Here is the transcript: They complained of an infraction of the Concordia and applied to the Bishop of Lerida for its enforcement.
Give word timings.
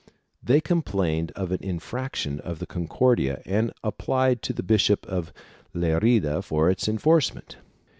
They 0.41 0.61
complained 0.61 1.31
of 1.35 1.51
an 1.51 1.61
infraction 1.63 2.39
of 2.39 2.57
the 2.57 2.65
Concordia 2.65 3.39
and 3.45 3.71
applied 3.83 4.41
to 4.41 4.51
the 4.51 4.63
Bishop 4.63 5.05
of 5.05 5.31
Lerida 5.75 6.41
for 6.41 6.71
its 6.71 6.87
enforcement. 6.87 7.57